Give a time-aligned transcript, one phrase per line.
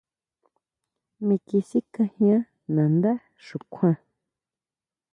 [1.25, 3.11] Miki sikajian nandá
[3.45, 3.97] xukjuan.